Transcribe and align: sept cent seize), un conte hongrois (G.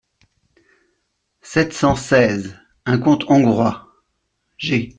sept 1.43 1.73
cent 1.73 1.95
seize), 1.95 2.57
un 2.87 2.97
conte 2.97 3.29
hongrois 3.29 3.87
(G. 4.57 4.89